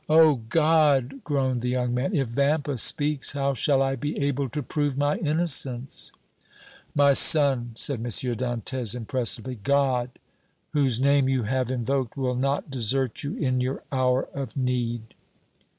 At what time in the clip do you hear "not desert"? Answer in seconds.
12.33-13.21